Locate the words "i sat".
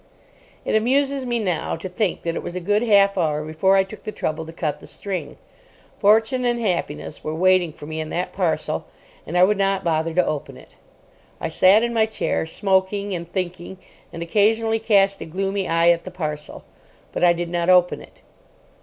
11.39-11.83